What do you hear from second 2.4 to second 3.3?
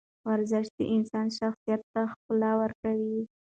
ورکوي.